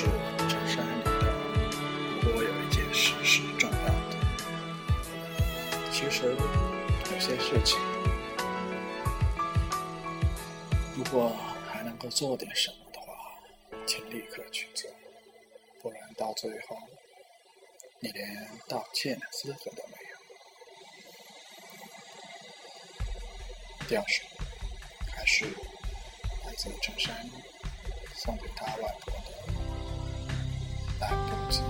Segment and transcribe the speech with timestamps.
[0.00, 0.06] 是
[0.48, 1.30] 陈山里的，
[2.22, 3.76] 颇有一件事是重要
[4.08, 4.16] 的。
[5.92, 6.34] 其实
[7.12, 7.78] 有些事情，
[10.96, 11.36] 如果
[11.70, 13.12] 还能够做点什么的话，
[13.86, 14.90] 请立刻去做，
[15.82, 16.78] 不然到最后，
[17.98, 20.16] 你连道歉的资格都没有。
[23.86, 24.24] 第二首，
[25.14, 27.28] 还是来自陈山
[28.14, 29.59] 送给他外婆的。
[31.00, 31.60] 来不及》。